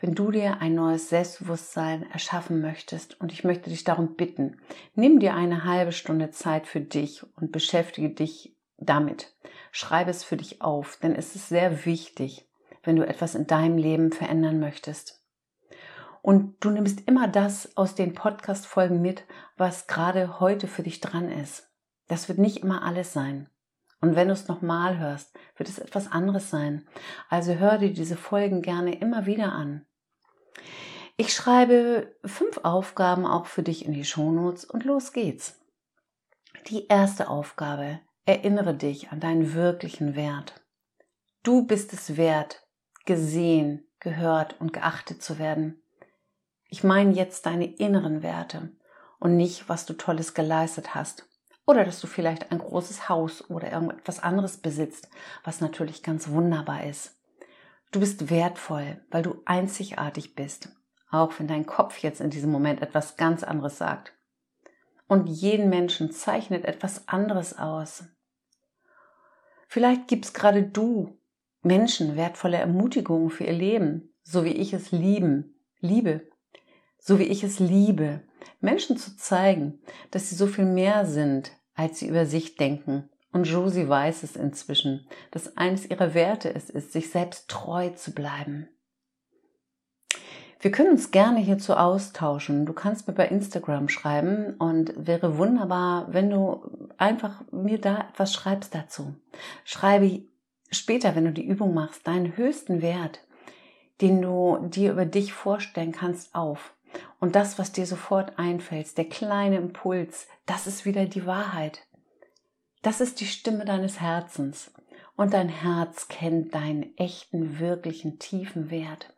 Wenn 0.00 0.14
du 0.14 0.30
dir 0.30 0.60
ein 0.60 0.74
neues 0.74 1.08
Selbstbewusstsein 1.08 2.08
erschaffen 2.10 2.60
möchtest 2.60 3.20
und 3.20 3.32
ich 3.32 3.44
möchte 3.44 3.70
dich 3.70 3.84
darum 3.84 4.14
bitten, 4.14 4.60
nimm 4.94 5.20
dir 5.20 5.34
eine 5.34 5.64
halbe 5.64 5.92
Stunde 5.92 6.30
Zeit 6.30 6.66
für 6.66 6.80
dich 6.80 7.24
und 7.36 7.52
beschäftige 7.52 8.10
dich 8.10 8.56
damit. 8.76 9.34
Schreibe 9.72 10.10
es 10.10 10.24
für 10.24 10.36
dich 10.36 10.62
auf, 10.62 10.98
denn 11.02 11.14
es 11.14 11.34
ist 11.34 11.48
sehr 11.48 11.84
wichtig, 11.84 12.48
wenn 12.82 12.96
du 12.96 13.06
etwas 13.06 13.34
in 13.34 13.46
deinem 13.46 13.76
Leben 13.76 14.12
verändern 14.12 14.60
möchtest. 14.60 15.22
Und 16.22 16.56
du 16.60 16.70
nimmst 16.70 17.06
immer 17.06 17.28
das 17.28 17.76
aus 17.76 17.94
den 17.94 18.14
Podcast-Folgen 18.14 19.00
mit, 19.00 19.24
was 19.56 19.86
gerade 19.86 20.40
heute 20.40 20.66
für 20.66 20.82
dich 20.82 21.00
dran 21.00 21.30
ist. 21.30 21.70
Das 22.06 22.28
wird 22.28 22.38
nicht 22.38 22.58
immer 22.58 22.82
alles 22.82 23.12
sein. 23.12 23.48
Und 24.00 24.14
wenn 24.14 24.28
du 24.28 24.34
es 24.34 24.48
nochmal 24.48 24.98
hörst, 24.98 25.36
wird 25.56 25.68
es 25.68 25.78
etwas 25.78 26.10
anderes 26.10 26.50
sein. 26.50 26.86
Also 27.28 27.54
hör 27.54 27.78
dir 27.78 27.92
diese 27.92 28.16
Folgen 28.16 28.62
gerne 28.62 28.98
immer 28.98 29.26
wieder 29.26 29.52
an. 29.52 29.86
Ich 31.16 31.32
schreibe 31.32 32.14
fünf 32.24 32.58
Aufgaben 32.62 33.26
auch 33.26 33.46
für 33.46 33.62
dich 33.62 33.84
in 33.84 33.92
die 33.92 34.04
Shownotes 34.04 34.64
und 34.64 34.84
los 34.84 35.12
geht's. 35.12 35.58
Die 36.68 36.86
erste 36.86 37.28
Aufgabe 37.28 38.00
Erinnere 38.28 38.74
dich 38.74 39.10
an 39.10 39.20
deinen 39.20 39.54
wirklichen 39.54 40.14
Wert. 40.14 40.60
Du 41.42 41.66
bist 41.66 41.94
es 41.94 42.18
wert, 42.18 42.68
gesehen, 43.06 43.88
gehört 44.00 44.60
und 44.60 44.74
geachtet 44.74 45.22
zu 45.22 45.38
werden. 45.38 45.82
Ich 46.68 46.84
meine 46.84 47.14
jetzt 47.14 47.46
deine 47.46 47.64
inneren 47.64 48.22
Werte 48.22 48.70
und 49.18 49.38
nicht, 49.38 49.70
was 49.70 49.86
du 49.86 49.94
Tolles 49.94 50.34
geleistet 50.34 50.94
hast. 50.94 51.26
Oder 51.68 51.84
dass 51.84 52.00
du 52.00 52.06
vielleicht 52.06 52.50
ein 52.50 52.56
großes 52.56 53.10
Haus 53.10 53.50
oder 53.50 53.70
irgendetwas 53.70 54.22
anderes 54.22 54.56
besitzt, 54.56 55.10
was 55.44 55.60
natürlich 55.60 56.02
ganz 56.02 56.30
wunderbar 56.30 56.84
ist. 56.84 57.20
Du 57.92 58.00
bist 58.00 58.30
wertvoll, 58.30 59.02
weil 59.10 59.22
du 59.22 59.42
einzigartig 59.44 60.34
bist, 60.34 60.70
auch 61.10 61.38
wenn 61.38 61.46
dein 61.46 61.66
Kopf 61.66 61.98
jetzt 61.98 62.22
in 62.22 62.30
diesem 62.30 62.50
Moment 62.50 62.80
etwas 62.80 63.18
ganz 63.18 63.44
anderes 63.44 63.76
sagt. 63.76 64.14
Und 65.08 65.26
jeden 65.26 65.68
Menschen 65.68 66.10
zeichnet 66.10 66.64
etwas 66.64 67.06
anderes 67.06 67.58
aus. 67.58 68.04
Vielleicht 69.66 70.08
gibst 70.08 70.32
gerade 70.32 70.62
du 70.62 71.20
Menschen 71.60 72.16
wertvolle 72.16 72.56
Ermutigungen 72.56 73.28
für 73.28 73.44
ihr 73.44 73.52
Leben, 73.52 74.14
so 74.22 74.42
wie 74.42 74.54
ich 74.54 74.72
es 74.72 74.90
lieben, 74.90 75.60
liebe, 75.80 76.30
so 76.98 77.18
wie 77.18 77.24
ich 77.24 77.44
es 77.44 77.58
liebe, 77.58 78.22
Menschen 78.60 78.96
zu 78.96 79.18
zeigen, 79.18 79.82
dass 80.10 80.30
sie 80.30 80.34
so 80.34 80.46
viel 80.46 80.64
mehr 80.64 81.04
sind, 81.04 81.52
als 81.78 82.00
sie 82.00 82.08
über 82.08 82.26
sich 82.26 82.56
denken. 82.56 83.08
Und 83.32 83.44
Josie 83.44 83.88
weiß 83.88 84.24
es 84.24 84.34
inzwischen, 84.34 85.06
dass 85.30 85.56
eines 85.56 85.88
ihrer 85.88 86.12
Werte 86.12 86.52
es 86.52 86.70
ist, 86.70 86.92
sich 86.92 87.10
selbst 87.10 87.48
treu 87.48 87.90
zu 87.90 88.12
bleiben. 88.12 88.68
Wir 90.60 90.72
können 90.72 90.90
uns 90.90 91.12
gerne 91.12 91.38
hierzu 91.38 91.74
austauschen. 91.74 92.66
Du 92.66 92.72
kannst 92.72 93.06
mir 93.06 93.14
bei 93.14 93.28
Instagram 93.28 93.88
schreiben 93.88 94.54
und 94.58 94.92
wäre 94.96 95.38
wunderbar, 95.38 96.12
wenn 96.12 96.30
du 96.30 96.88
einfach 96.96 97.44
mir 97.52 97.80
da 97.80 98.08
etwas 98.10 98.34
schreibst 98.34 98.74
dazu. 98.74 99.14
Schreibe 99.64 100.22
später, 100.72 101.14
wenn 101.14 101.26
du 101.26 101.32
die 101.32 101.46
Übung 101.46 101.74
machst, 101.74 102.08
deinen 102.08 102.36
höchsten 102.36 102.82
Wert, 102.82 103.20
den 104.00 104.20
du 104.20 104.58
dir 104.68 104.92
über 104.92 105.06
dich 105.06 105.32
vorstellen 105.32 105.92
kannst, 105.92 106.34
auf. 106.34 106.74
Und 107.20 107.34
das, 107.34 107.58
was 107.58 107.72
dir 107.72 107.86
sofort 107.86 108.38
einfällt, 108.38 108.96
der 108.96 109.08
kleine 109.08 109.56
Impuls, 109.56 110.28
das 110.46 110.66
ist 110.66 110.84
wieder 110.84 111.06
die 111.06 111.26
Wahrheit. 111.26 111.86
Das 112.82 113.00
ist 113.00 113.20
die 113.20 113.26
Stimme 113.26 113.64
deines 113.64 114.00
Herzens. 114.00 114.72
Und 115.16 115.34
dein 115.34 115.48
Herz 115.48 116.08
kennt 116.08 116.54
deinen 116.54 116.96
echten, 116.96 117.58
wirklichen, 117.58 118.18
tiefen 118.18 118.70
Wert. 118.70 119.12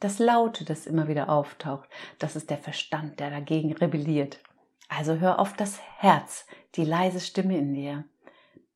Das 0.00 0.18
Laute, 0.18 0.64
das 0.64 0.86
immer 0.86 1.08
wieder 1.08 1.28
auftaucht, 1.28 1.88
das 2.18 2.36
ist 2.36 2.50
der 2.50 2.58
Verstand, 2.58 3.20
der 3.20 3.30
dagegen 3.30 3.72
rebelliert. 3.72 4.40
Also 4.88 5.16
hör 5.16 5.38
auf 5.38 5.54
das 5.54 5.80
Herz, 5.98 6.46
die 6.76 6.84
leise 6.84 7.20
Stimme 7.20 7.58
in 7.58 7.74
dir. 7.74 8.04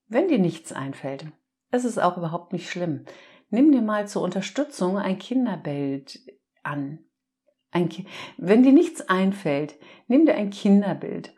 Wenn 0.08 0.28
dir 0.28 0.38
nichts 0.38 0.72
einfällt, 0.72 1.26
es 1.70 1.84
ist 1.84 1.98
auch 1.98 2.18
überhaupt 2.18 2.52
nicht 2.52 2.68
schlimm. 2.68 3.06
Nimm 3.48 3.72
dir 3.72 3.82
mal 3.82 4.06
zur 4.08 4.22
Unterstützung 4.22 4.98
ein 4.98 5.18
Kinderbild 5.18 6.20
an. 6.62 6.98
Ein 7.72 7.88
Wenn 8.36 8.62
dir 8.62 8.72
nichts 8.72 9.00
einfällt, 9.08 9.76
nimm 10.06 10.26
dir 10.26 10.34
ein 10.34 10.50
Kinderbild 10.50 11.34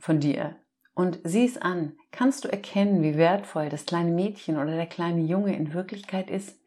von 0.00 0.20
dir 0.20 0.56
und 0.94 1.20
sieh 1.22 1.44
es 1.44 1.58
an. 1.58 1.96
Kannst 2.10 2.44
du 2.44 2.48
erkennen, 2.48 3.02
wie 3.02 3.16
wertvoll 3.16 3.68
das 3.68 3.84
kleine 3.84 4.10
Mädchen 4.10 4.56
oder 4.56 4.74
der 4.74 4.86
kleine 4.86 5.20
Junge 5.20 5.54
in 5.54 5.74
Wirklichkeit 5.74 6.30
ist? 6.30 6.58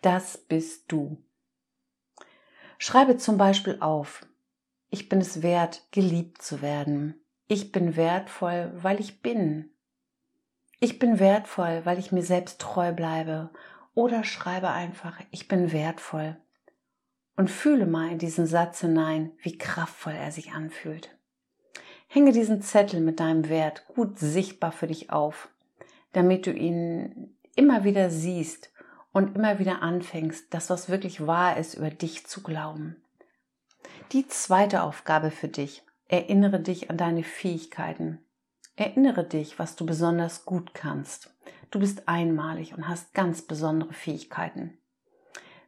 Das 0.00 0.38
bist 0.38 0.90
du. 0.92 1.18
Schreibe 2.78 3.16
zum 3.16 3.36
Beispiel 3.36 3.78
auf, 3.80 4.26
ich 4.90 5.08
bin 5.08 5.20
es 5.20 5.42
wert, 5.42 5.88
geliebt 5.90 6.40
zu 6.42 6.62
werden. 6.62 7.20
Ich 7.48 7.72
bin 7.72 7.96
wertvoll, 7.96 8.72
weil 8.76 9.00
ich 9.00 9.22
bin. 9.22 9.70
Ich 10.78 11.00
bin 11.00 11.18
wertvoll, 11.18 11.80
weil 11.84 11.98
ich 11.98 12.12
mir 12.12 12.22
selbst 12.22 12.60
treu 12.60 12.92
bleibe. 12.92 13.50
Oder 13.94 14.22
schreibe 14.22 14.70
einfach, 14.70 15.20
ich 15.30 15.48
bin 15.48 15.72
wertvoll. 15.72 16.36
Und 17.36 17.50
fühle 17.50 17.86
mal 17.86 18.10
in 18.10 18.18
diesen 18.18 18.46
Satz 18.46 18.80
hinein, 18.80 19.32
wie 19.42 19.56
kraftvoll 19.56 20.12
er 20.12 20.32
sich 20.32 20.52
anfühlt. 20.52 21.16
Hänge 22.08 22.32
diesen 22.32 22.60
Zettel 22.60 23.00
mit 23.00 23.20
deinem 23.20 23.48
Wert 23.48 23.86
gut 23.88 24.18
sichtbar 24.18 24.70
für 24.70 24.86
dich 24.86 25.10
auf, 25.10 25.48
damit 26.12 26.46
du 26.46 26.52
ihn 26.52 27.36
immer 27.56 27.84
wieder 27.84 28.10
siehst 28.10 28.70
und 29.12 29.36
immer 29.36 29.58
wieder 29.58 29.82
anfängst, 29.82 30.52
das, 30.52 30.68
was 30.70 30.88
wirklich 30.88 31.26
wahr 31.26 31.56
ist, 31.56 31.74
über 31.74 31.90
dich 31.90 32.26
zu 32.26 32.42
glauben. 32.42 32.96
Die 34.12 34.26
zweite 34.28 34.82
Aufgabe 34.82 35.30
für 35.30 35.48
dich. 35.48 35.82
Erinnere 36.08 36.60
dich 36.60 36.90
an 36.90 36.98
deine 36.98 37.24
Fähigkeiten. 37.24 38.18
Erinnere 38.76 39.24
dich, 39.24 39.58
was 39.58 39.76
du 39.76 39.86
besonders 39.86 40.44
gut 40.44 40.74
kannst. 40.74 41.34
Du 41.70 41.78
bist 41.78 42.08
einmalig 42.08 42.74
und 42.74 42.88
hast 42.88 43.14
ganz 43.14 43.40
besondere 43.40 43.94
Fähigkeiten. 43.94 44.76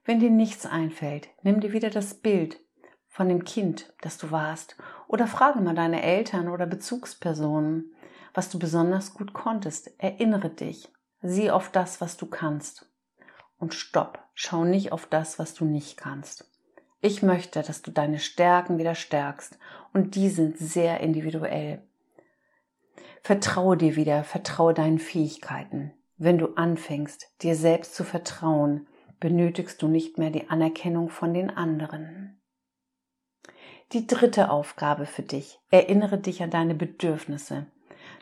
Wenn 0.04 0.20
dir 0.20 0.30
nichts 0.30 0.66
einfällt, 0.66 1.28
nimm 1.42 1.60
dir 1.60 1.72
wieder 1.72 1.90
das 1.90 2.14
Bild 2.14 2.60
von 3.08 3.28
dem 3.28 3.44
Kind, 3.44 3.92
das 4.02 4.18
du 4.18 4.30
warst, 4.30 4.76
oder 5.08 5.26
frage 5.26 5.60
mal 5.60 5.74
deine 5.74 6.02
Eltern 6.02 6.48
oder 6.48 6.66
Bezugspersonen, 6.66 7.94
was 8.34 8.50
du 8.50 8.58
besonders 8.58 9.14
gut 9.14 9.32
konntest. 9.32 9.98
Erinnere 9.98 10.50
dich. 10.50 10.90
Sieh 11.22 11.50
auf 11.50 11.70
das, 11.70 12.00
was 12.00 12.16
du 12.16 12.26
kannst 12.26 12.90
und 13.58 13.72
stopp. 13.72 14.22
Schau 14.34 14.64
nicht 14.64 14.92
auf 14.92 15.06
das, 15.06 15.38
was 15.38 15.54
du 15.54 15.64
nicht 15.64 15.96
kannst. 15.96 16.50
Ich 17.00 17.22
möchte, 17.22 17.62
dass 17.62 17.82
du 17.82 17.90
deine 17.90 18.18
Stärken 18.18 18.78
wieder 18.78 18.94
stärkst 18.94 19.58
und 19.92 20.16
die 20.16 20.28
sind 20.28 20.58
sehr 20.58 21.00
individuell. 21.00 21.82
Vertraue 23.22 23.76
dir 23.76 23.96
wieder, 23.96 24.24
vertraue 24.24 24.74
deinen 24.74 24.98
Fähigkeiten. 24.98 25.92
Wenn 26.16 26.36
du 26.38 26.54
anfängst, 26.56 27.30
dir 27.42 27.56
selbst 27.56 27.94
zu 27.94 28.04
vertrauen, 28.04 28.86
benötigst 29.20 29.80
du 29.82 29.88
nicht 29.88 30.18
mehr 30.18 30.30
die 30.30 30.48
Anerkennung 30.50 31.08
von 31.08 31.34
den 31.34 31.50
anderen. 31.50 32.40
Die 33.92 34.06
dritte 34.06 34.50
Aufgabe 34.50 35.06
für 35.06 35.22
dich. 35.22 35.60
Erinnere 35.70 36.18
dich 36.18 36.42
an 36.42 36.50
deine 36.50 36.74
Bedürfnisse. 36.74 37.66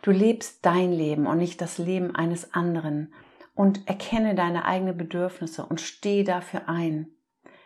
Du 0.02 0.10
lebst 0.10 0.64
dein 0.66 0.92
Leben 0.92 1.26
und 1.26 1.38
nicht 1.38 1.60
das 1.60 1.78
Leben 1.78 2.14
eines 2.14 2.54
anderen 2.54 3.12
und 3.54 3.88
erkenne 3.88 4.34
deine 4.34 4.64
eigenen 4.64 4.96
Bedürfnisse 4.96 5.64
und 5.64 5.80
stehe 5.80 6.24
dafür 6.24 6.68
ein. 6.68 7.08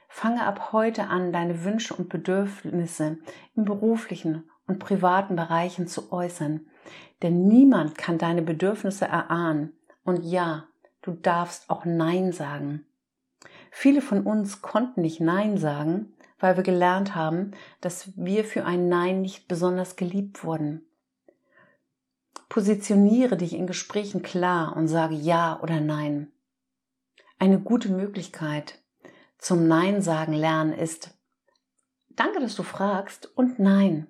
Fange 0.08 0.44
ab 0.44 0.72
heute 0.72 1.08
an, 1.08 1.32
deine 1.32 1.64
Wünsche 1.64 1.94
und 1.94 2.08
Bedürfnisse 2.08 3.18
im 3.54 3.64
beruflichen 3.64 4.48
und 4.66 4.78
privaten 4.78 5.36
Bereichen 5.36 5.86
zu 5.86 6.12
äußern, 6.12 6.66
denn 7.22 7.46
niemand 7.46 7.96
kann 7.96 8.18
deine 8.18 8.42
Bedürfnisse 8.42 9.06
erahnen. 9.06 9.72
Und 10.04 10.24
ja, 10.24 10.68
du 11.02 11.12
darfst 11.12 11.70
auch 11.70 11.84
Nein 11.84 12.32
sagen. 12.32 12.84
Viele 13.78 14.00
von 14.00 14.22
uns 14.22 14.62
konnten 14.62 15.02
nicht 15.02 15.20
Nein 15.20 15.58
sagen, 15.58 16.14
weil 16.38 16.56
wir 16.56 16.62
gelernt 16.62 17.14
haben, 17.14 17.50
dass 17.82 18.10
wir 18.16 18.46
für 18.46 18.64
ein 18.64 18.88
Nein 18.88 19.20
nicht 19.20 19.48
besonders 19.48 19.96
geliebt 19.96 20.44
wurden. 20.44 20.86
Positioniere 22.48 23.36
dich 23.36 23.52
in 23.52 23.66
Gesprächen 23.66 24.22
klar 24.22 24.74
und 24.74 24.88
sage 24.88 25.14
Ja 25.14 25.60
oder 25.60 25.78
Nein. 25.78 26.32
Eine 27.38 27.60
gute 27.60 27.90
Möglichkeit 27.90 28.78
zum 29.36 29.68
Nein 29.68 30.00
sagen 30.00 30.32
lernen 30.32 30.72
ist 30.72 31.10
Danke, 32.08 32.40
dass 32.40 32.54
du 32.54 32.62
fragst 32.62 33.26
und 33.36 33.58
Nein. 33.58 34.06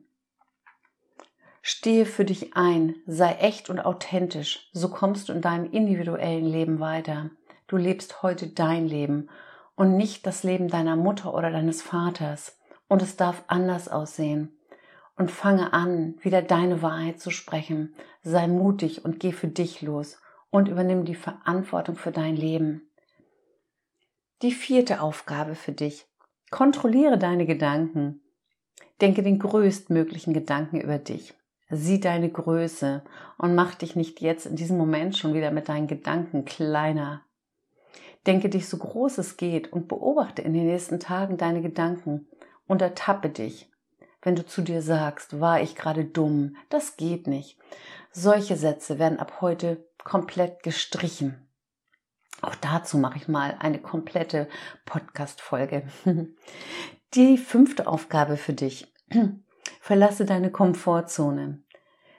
Stehe 1.61 2.06
für 2.06 2.25
dich 2.25 2.54
ein, 2.54 2.94
sei 3.08 3.32
echt 3.40 3.68
und 3.68 3.80
authentisch, 3.80 4.70
so 4.73 4.90
kommst 4.90 5.28
du 5.28 5.32
in 5.32 5.42
deinem 5.42 5.68
individuellen 5.73 6.46
Leben 6.46 6.78
weiter. 6.78 7.30
Du 7.66 7.76
lebst 7.76 8.23
heute 8.23 8.46
dein 8.46 8.87
Leben 8.87 9.28
und 9.76 9.97
nicht 9.97 10.26
das 10.26 10.42
Leben 10.42 10.68
deiner 10.68 10.97
Mutter 10.97 11.35
oder 11.35 11.50
deines 11.50 11.83
Vaters. 11.83 12.59
Und 12.88 13.02
es 13.02 13.16
darf 13.16 13.45
anders 13.47 13.88
aussehen. 13.88 14.59
Und 15.16 15.30
fange 15.30 15.73
an, 15.73 16.16
wieder 16.21 16.42
deine 16.42 16.83
Wahrheit 16.83 17.21
zu 17.21 17.30
sprechen. 17.30 17.95
Sei 18.23 18.49
mutig 18.49 19.04
und 19.04 19.21
geh 19.21 19.33
für 19.33 19.49
dich 19.49 19.83
los 19.83 20.18
und 20.50 20.68
übernimm 20.68 21.04
die 21.04 21.14
Verantwortung 21.14 21.97
für 21.97 22.11
dein 22.11 22.37
Leben. 22.37 22.90
Die 24.42 24.52
vierte 24.52 25.00
Aufgabe 25.00 25.54
für 25.54 25.73
dich. 25.73 26.06
Kontrolliere 26.50 27.18
deine 27.18 27.47
Gedanken. 27.47 28.21
Denke 29.00 29.23
den 29.23 29.38
größtmöglichen 29.38 30.33
Gedanken 30.33 30.80
über 30.80 30.99
dich. 30.99 31.35
Sieh 31.68 31.99
deine 31.99 32.30
Größe 32.30 33.02
und 33.38 33.54
mach 33.54 33.75
dich 33.75 33.97
nicht 33.97 34.21
jetzt 34.21 34.47
in 34.47 34.56
diesem 34.56 34.78
Moment 34.78 35.16
schon 35.16 35.35
wieder 35.35 35.50
mit 35.50 35.68
deinen 35.68 35.88
Gedanken 35.88 36.45
kleiner. 36.45 37.25
Denke 38.26 38.49
dich 38.49 38.68
so 38.68 38.76
groß 38.78 39.18
es 39.18 39.37
geht 39.37 39.73
und 39.73 39.87
beobachte 39.87 40.42
in 40.42 40.52
den 40.52 40.66
nächsten 40.66 40.99
Tagen 40.99 41.37
deine 41.37 41.62
Gedanken 41.62 42.26
und 42.66 42.83
ertappe 42.83 43.28
dich. 43.28 43.71
Wenn 44.21 44.35
du 44.35 44.45
zu 44.45 44.62
dir 44.62 44.83
sagst, 44.83 45.40
war 45.40 45.61
ich 45.61 45.76
gerade 45.76 46.04
dumm, 46.04 46.56
das 46.68 46.97
geht 46.97 47.28
nicht. 47.28 47.56
Solche 48.11 48.56
Sätze 48.56 48.99
werden 48.99 49.21
ab 49.21 49.40
heute 49.40 49.87
komplett 50.02 50.64
gestrichen. 50.64 51.47
Auch 52.42 52.56
dazu 52.56 52.99
mache 52.99 53.18
ich 53.18 53.28
mal 53.28 53.56
eine 53.61 53.78
komplette 53.78 54.49
Podcast-Folge. 54.85 55.85
Die 57.14 57.38
fünfte 57.38 57.87
Aufgabe 57.87 58.37
für 58.37 58.52
dich. 58.52 58.92
Verlasse 59.80 60.25
deine 60.25 60.50
Komfortzone. 60.50 61.62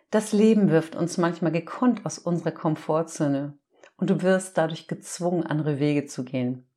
Das 0.09 0.31
Leben 0.31 0.69
wirft 0.69 0.95
uns 0.95 1.17
manchmal 1.17 1.51
gekonnt 1.51 2.05
aus 2.05 2.17
unserer 2.17 2.51
Komfortzone 2.51 3.57
und 3.97 4.09
du 4.09 4.21
wirst 4.21 4.57
dadurch 4.57 4.87
gezwungen, 4.87 5.45
andere 5.45 5.79
Wege 5.79 6.05
zu 6.05 6.23
gehen. 6.23 6.67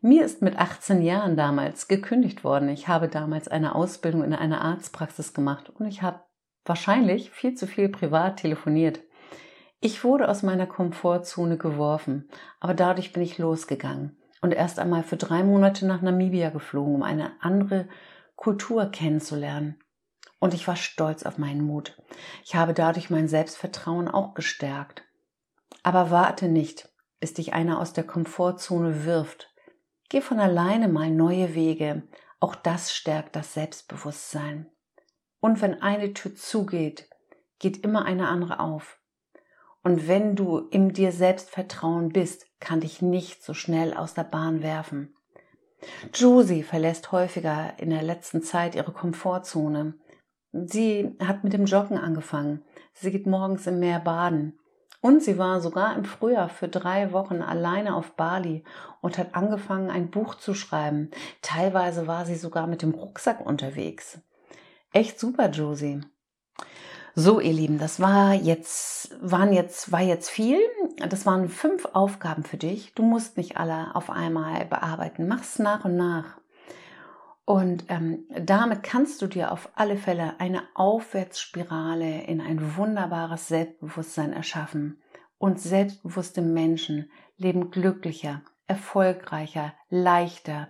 Mir 0.00 0.24
ist 0.24 0.42
mit 0.42 0.58
18 0.58 1.02
Jahren 1.02 1.36
damals 1.36 1.86
gekündigt 1.86 2.42
worden. 2.42 2.68
Ich 2.70 2.88
habe 2.88 3.08
damals 3.08 3.48
eine 3.48 3.74
Ausbildung 3.74 4.24
in 4.24 4.34
einer 4.34 4.62
Arztpraxis 4.62 5.34
gemacht 5.34 5.70
und 5.70 5.86
ich 5.86 6.02
habe 6.02 6.20
wahrscheinlich 6.64 7.30
viel 7.30 7.54
zu 7.54 7.66
viel 7.66 7.88
privat 7.88 8.38
telefoniert. 8.38 9.00
Ich 9.80 10.04
wurde 10.04 10.28
aus 10.28 10.42
meiner 10.42 10.66
Komfortzone 10.66 11.56
geworfen, 11.56 12.28
aber 12.60 12.74
dadurch 12.74 13.12
bin 13.12 13.22
ich 13.22 13.38
losgegangen 13.38 14.18
und 14.42 14.52
erst 14.52 14.78
einmal 14.78 15.02
für 15.02 15.16
drei 15.16 15.42
Monate 15.42 15.86
nach 15.86 16.02
Namibia 16.02 16.50
geflogen, 16.50 16.94
um 16.94 17.02
eine 17.02 17.32
andere 17.40 17.88
Kultur 18.36 18.86
kennenzulernen. 18.86 19.78
Und 20.38 20.54
ich 20.54 20.66
war 20.66 20.76
stolz 20.76 21.24
auf 21.24 21.36
meinen 21.36 21.62
Mut. 21.62 22.00
Ich 22.44 22.54
habe 22.54 22.72
dadurch 22.72 23.10
mein 23.10 23.28
Selbstvertrauen 23.28 24.08
auch 24.08 24.32
gestärkt. 24.32 25.02
Aber 25.82 26.10
warte 26.10 26.48
nicht, 26.48 26.88
bis 27.20 27.34
dich 27.34 27.52
einer 27.52 27.80
aus 27.80 27.92
der 27.92 28.04
Komfortzone 28.04 29.04
wirft. 29.04 29.52
Geh 30.08 30.20
von 30.20 30.40
alleine 30.40 30.88
mal 30.88 31.10
neue 31.10 31.54
Wege. 31.54 32.02
Auch 32.40 32.54
das 32.54 32.92
stärkt 32.92 33.36
das 33.36 33.54
Selbstbewusstsein. 33.54 34.66
Und 35.40 35.62
wenn 35.62 35.80
eine 35.80 36.12
Tür 36.12 36.34
zugeht, 36.34 37.08
geht 37.58 37.84
immer 37.84 38.04
eine 38.04 38.28
andere 38.28 38.60
auf. 38.60 38.98
Und 39.82 40.08
wenn 40.08 40.36
du 40.36 40.58
im 40.70 40.92
dir 40.92 41.12
Selbstvertrauen 41.12 42.10
bist, 42.10 42.46
kann 42.60 42.80
dich 42.80 43.00
nicht 43.00 43.42
so 43.42 43.54
schnell 43.54 43.94
aus 43.94 44.14
der 44.14 44.24
Bahn 44.24 44.62
werfen. 44.62 45.14
Josie 46.12 46.62
verlässt 46.62 47.12
häufiger 47.12 47.78
in 47.78 47.88
der 47.88 48.02
letzten 48.02 48.42
Zeit 48.42 48.74
ihre 48.74 48.92
Komfortzone. 48.92 49.94
Sie 50.52 51.16
hat 51.20 51.44
mit 51.44 51.54
dem 51.54 51.64
Joggen 51.64 51.96
angefangen. 51.96 52.62
Sie 52.92 53.10
geht 53.10 53.26
morgens 53.26 53.66
im 53.66 53.78
Meer 53.78 54.00
baden. 54.00 54.59
Und 55.00 55.22
sie 55.22 55.38
war 55.38 55.60
sogar 55.60 55.96
im 55.96 56.04
Frühjahr 56.04 56.48
für 56.48 56.68
drei 56.68 57.12
Wochen 57.12 57.40
alleine 57.40 57.94
auf 57.94 58.12
Bali 58.12 58.64
und 59.00 59.16
hat 59.16 59.34
angefangen, 59.34 59.90
ein 59.90 60.10
Buch 60.10 60.34
zu 60.34 60.54
schreiben. 60.54 61.10
Teilweise 61.40 62.06
war 62.06 62.26
sie 62.26 62.36
sogar 62.36 62.66
mit 62.66 62.82
dem 62.82 62.92
Rucksack 62.92 63.44
unterwegs. 63.44 64.20
Echt 64.92 65.18
super, 65.18 65.48
Josie. 65.48 66.02
So, 67.14 67.40
ihr 67.40 67.52
Lieben, 67.52 67.78
das 67.78 68.00
war 68.00 68.34
jetzt, 68.34 69.16
waren 69.20 69.52
jetzt, 69.52 69.90
war 69.90 70.00
jetzt 70.00 70.30
viel. 70.30 70.58
Das 71.08 71.26
waren 71.26 71.48
fünf 71.48 71.86
Aufgaben 71.92 72.44
für 72.44 72.56
dich. 72.56 72.94
Du 72.94 73.02
musst 73.02 73.36
nicht 73.36 73.56
alle 73.56 73.94
auf 73.94 74.10
einmal 74.10 74.64
bearbeiten. 74.66 75.26
Mach's 75.26 75.58
nach 75.58 75.84
und 75.84 75.96
nach. 75.96 76.39
Und 77.50 77.86
ähm, 77.88 78.28
damit 78.30 78.84
kannst 78.84 79.20
du 79.20 79.26
dir 79.26 79.50
auf 79.50 79.70
alle 79.74 79.96
Fälle 79.96 80.38
eine 80.38 80.62
Aufwärtsspirale 80.74 82.22
in 82.22 82.40
ein 82.40 82.76
wunderbares 82.76 83.48
Selbstbewusstsein 83.48 84.32
erschaffen. 84.32 85.02
Und 85.36 85.58
selbstbewusste 85.58 86.42
Menschen 86.42 87.10
leben 87.38 87.72
glücklicher, 87.72 88.42
erfolgreicher, 88.68 89.74
leichter, 89.88 90.68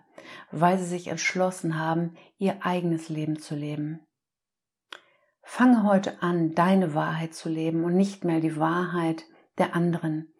weil 0.52 0.78
sie 0.78 0.86
sich 0.86 1.08
entschlossen 1.08 1.78
haben, 1.78 2.16
ihr 2.38 2.64
eigenes 2.64 3.10
Leben 3.10 3.38
zu 3.38 3.54
leben. 3.54 4.00
Fange 5.42 5.82
heute 5.82 6.22
an, 6.22 6.54
deine 6.54 6.94
Wahrheit 6.94 7.34
zu 7.34 7.50
leben 7.50 7.84
und 7.84 7.94
nicht 7.94 8.24
mehr 8.24 8.40
die 8.40 8.56
Wahrheit 8.56 9.26
der 9.58 9.76
anderen. 9.76 10.32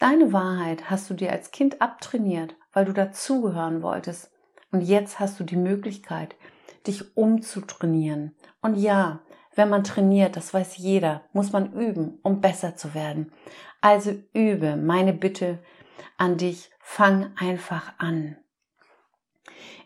Deine 0.00 0.32
Wahrheit 0.32 0.90
hast 0.90 1.08
du 1.08 1.14
dir 1.14 1.30
als 1.30 1.52
Kind 1.52 1.80
abtrainiert, 1.80 2.56
weil 2.72 2.84
du 2.84 2.92
dazugehören 2.92 3.80
wolltest 3.80 4.33
und 4.74 4.80
jetzt 4.80 5.20
hast 5.20 5.38
du 5.38 5.44
die 5.44 5.54
Möglichkeit, 5.54 6.34
dich 6.84 7.16
umzutrainieren. 7.16 8.34
Und 8.60 8.74
ja, 8.74 9.20
wenn 9.54 9.68
man 9.68 9.84
trainiert, 9.84 10.34
das 10.34 10.52
weiß 10.52 10.78
jeder, 10.78 11.22
muss 11.32 11.52
man 11.52 11.72
üben, 11.74 12.18
um 12.24 12.40
besser 12.40 12.74
zu 12.74 12.92
werden. 12.92 13.30
Also 13.80 14.16
übe, 14.32 14.74
meine 14.74 15.12
Bitte 15.12 15.60
an 16.18 16.38
dich, 16.38 16.72
fang 16.80 17.30
einfach 17.36 17.92
an. 17.98 18.36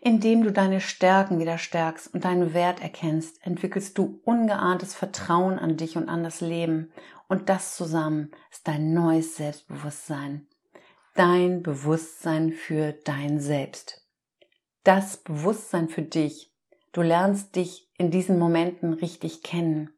Indem 0.01 0.43
du 0.43 0.51
deine 0.51 0.81
Stärken 0.81 1.37
wieder 1.37 1.59
stärkst 1.59 2.11
und 2.11 2.25
deinen 2.25 2.55
Wert 2.55 2.81
erkennst, 2.81 3.45
entwickelst 3.45 3.95
du 3.95 4.19
ungeahntes 4.25 4.95
Vertrauen 4.95 5.59
an 5.59 5.77
dich 5.77 5.97
und 5.97 6.09
an 6.09 6.23
das 6.23 6.41
Leben. 6.41 6.91
Und 7.27 7.47
das 7.49 7.75
zusammen 7.75 8.31
ist 8.49 8.67
dein 8.67 8.95
neues 8.95 9.35
Selbstbewusstsein. 9.35 10.47
Dein 11.13 11.61
Bewusstsein 11.61 12.53
für 12.53 12.93
dein 12.93 13.39
Selbst 13.39 14.08
das 14.89 15.17
Bewusstsein 15.17 15.87
für 15.87 16.01
dich. 16.01 16.51
Du 16.93 17.03
lernst 17.03 17.55
dich 17.55 17.87
in 17.99 18.09
diesen 18.09 18.39
Momenten 18.39 18.93
richtig 18.93 19.43
kennen. 19.43 19.91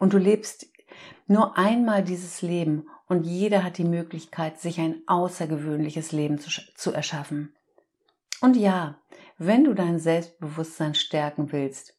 Und 0.00 0.12
du 0.12 0.18
lebst 0.18 0.66
nur 1.28 1.56
einmal 1.56 2.02
dieses 2.02 2.42
Leben 2.42 2.88
und 3.06 3.22
jeder 3.22 3.62
hat 3.62 3.78
die 3.78 3.84
Möglichkeit, 3.84 4.58
sich 4.58 4.80
ein 4.80 5.02
außergewöhnliches 5.06 6.10
Leben 6.10 6.40
zu, 6.40 6.50
zu 6.74 6.90
erschaffen. 6.90 7.54
Und 8.40 8.56
ja, 8.56 8.98
wenn 9.38 9.62
du 9.62 9.72
dein 9.72 10.00
Selbstbewusstsein 10.00 10.96
stärken 10.96 11.52
willst, 11.52 11.96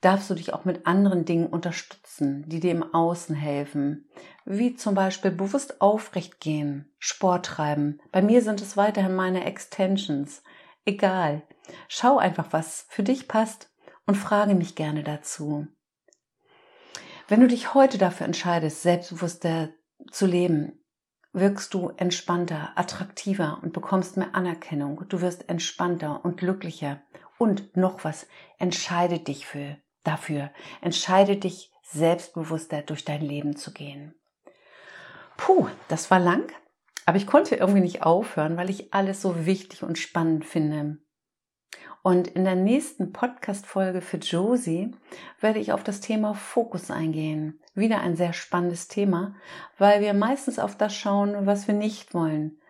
darfst 0.00 0.30
du 0.30 0.34
dich 0.34 0.54
auch 0.54 0.64
mit 0.64 0.86
anderen 0.86 1.26
Dingen 1.26 1.48
unterstützen, 1.48 2.48
die 2.48 2.60
dir 2.60 2.70
im 2.70 2.94
Außen 2.94 3.34
helfen, 3.34 4.08
wie 4.46 4.76
zum 4.76 4.94
Beispiel 4.94 5.32
bewusst 5.32 5.82
aufrecht 5.82 6.40
gehen, 6.40 6.90
Sport 6.98 7.44
treiben. 7.44 8.00
Bei 8.12 8.22
mir 8.22 8.40
sind 8.40 8.62
es 8.62 8.78
weiterhin 8.78 9.14
meine 9.14 9.44
Extensions, 9.44 10.42
egal. 10.88 11.42
Schau 11.86 12.18
einfach, 12.18 12.52
was 12.52 12.86
für 12.88 13.02
dich 13.02 13.28
passt 13.28 13.70
und 14.06 14.16
frage 14.16 14.54
mich 14.54 14.74
gerne 14.74 15.04
dazu. 15.04 15.68
Wenn 17.28 17.40
du 17.40 17.46
dich 17.46 17.74
heute 17.74 17.98
dafür 17.98 18.26
entscheidest, 18.26 18.82
selbstbewusster 18.82 19.68
zu 20.10 20.26
leben, 20.26 20.82
wirkst 21.32 21.74
du 21.74 21.90
entspannter, 21.90 22.72
attraktiver 22.74 23.60
und 23.62 23.74
bekommst 23.74 24.16
mehr 24.16 24.34
Anerkennung. 24.34 25.04
Du 25.08 25.20
wirst 25.20 25.48
entspannter 25.50 26.24
und 26.24 26.38
glücklicher. 26.38 27.02
Und 27.36 27.76
noch 27.76 28.02
was, 28.02 28.26
entscheide 28.58 29.18
dich 29.18 29.46
für, 29.46 29.76
dafür. 30.04 30.50
Entscheide 30.80 31.36
dich 31.36 31.70
selbstbewusster 31.82 32.82
durch 32.82 33.04
dein 33.04 33.20
Leben 33.20 33.56
zu 33.56 33.72
gehen. 33.72 34.14
Puh, 35.36 35.68
das 35.88 36.10
war 36.10 36.18
lang, 36.18 36.50
aber 37.08 37.16
ich 37.16 37.26
konnte 37.26 37.56
irgendwie 37.56 37.80
nicht 37.80 38.02
aufhören, 38.02 38.58
weil 38.58 38.68
ich 38.68 38.92
alles 38.92 39.22
so 39.22 39.46
wichtig 39.46 39.82
und 39.82 39.96
spannend 39.96 40.44
finde. 40.44 40.98
Und 42.02 42.28
in 42.28 42.44
der 42.44 42.54
nächsten 42.54 43.14
Podcast-Folge 43.14 44.02
für 44.02 44.18
Josie 44.18 44.90
werde 45.40 45.58
ich 45.58 45.72
auf 45.72 45.82
das 45.82 46.00
Thema 46.00 46.34
Fokus 46.34 46.90
eingehen. 46.90 47.62
Wieder 47.74 48.00
ein 48.00 48.14
sehr 48.14 48.34
spannendes 48.34 48.88
Thema, 48.88 49.34
weil 49.78 50.02
wir 50.02 50.12
meistens 50.12 50.58
auf 50.58 50.76
das 50.76 50.94
schauen, 50.94 51.46
was 51.46 51.66
wir 51.66 51.72
nicht 51.72 52.12
wollen 52.12 52.60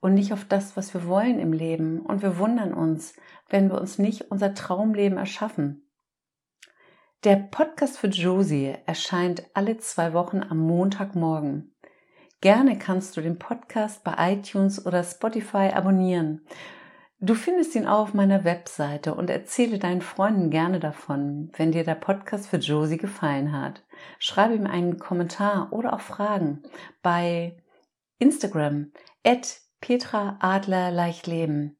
und 0.00 0.14
nicht 0.14 0.32
auf 0.32 0.46
das, 0.46 0.74
was 0.74 0.94
wir 0.94 1.06
wollen 1.06 1.38
im 1.38 1.52
Leben. 1.52 2.00
Und 2.00 2.22
wir 2.22 2.38
wundern 2.38 2.72
uns, 2.72 3.14
wenn 3.50 3.68
wir 3.68 3.78
uns 3.78 3.98
nicht 3.98 4.30
unser 4.30 4.54
Traumleben 4.54 5.18
erschaffen. 5.18 5.86
Der 7.24 7.36
Podcast 7.36 7.98
für 7.98 8.08
Josie 8.08 8.74
erscheint 8.86 9.44
alle 9.52 9.76
zwei 9.76 10.14
Wochen 10.14 10.42
am 10.42 10.60
Montagmorgen. 10.60 11.71
Gerne 12.42 12.76
kannst 12.76 13.16
du 13.16 13.20
den 13.20 13.38
Podcast 13.38 14.02
bei 14.02 14.32
iTunes 14.32 14.84
oder 14.84 15.04
Spotify 15.04 15.70
abonnieren. 15.72 16.44
Du 17.20 17.36
findest 17.36 17.76
ihn 17.76 17.86
auch 17.86 18.00
auf 18.00 18.14
meiner 18.14 18.42
Webseite 18.42 19.14
und 19.14 19.30
erzähle 19.30 19.78
deinen 19.78 20.00
Freunden 20.00 20.50
gerne 20.50 20.80
davon, 20.80 21.52
wenn 21.56 21.70
dir 21.70 21.84
der 21.84 21.94
Podcast 21.94 22.48
für 22.48 22.56
Josie 22.56 22.96
gefallen 22.96 23.52
hat. 23.52 23.84
Schreibe 24.18 24.56
ihm 24.56 24.66
einen 24.66 24.98
Kommentar 24.98 25.72
oder 25.72 25.92
auch 25.92 26.00
Fragen 26.00 26.64
bei 27.00 27.62
Instagram 28.18 28.90
at 29.24 29.60
Petra 29.80 30.36
Adler 30.40 30.90
Leicht 30.90 31.28
Leben. 31.28 31.76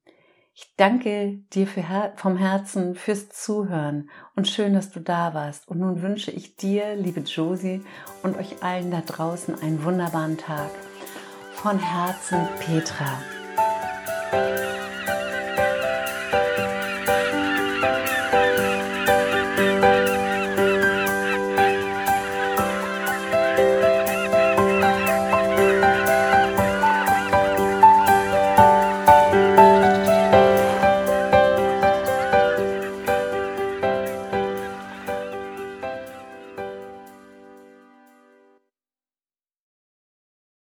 Ich 0.55 0.75
danke 0.77 1.38
dir 1.55 1.67
für, 1.67 2.12
vom 2.17 2.37
Herzen 2.37 2.95
fürs 2.95 3.31
Zuhören 3.31 4.11
und 4.37 4.49
schön, 4.49 4.75
dass 4.75 4.91
du 4.91 5.01
da 5.01 5.33
warst. 5.33 5.67
Und 5.67 5.79
nun 5.79 6.03
wünsche 6.03 6.31
ich 6.31 6.57
dir, 6.57 6.95
liebe 6.95 7.21
Josie, 7.21 7.83
und 8.23 8.37
euch 8.37 8.62
allen 8.62 8.91
da 8.91 9.01
draußen 9.01 9.59
einen 9.62 9.83
wunderbaren 9.83 10.37
Tag. 10.37 10.71
Von 11.55 11.79
Herzen, 11.79 12.47
Petra. 12.61 13.19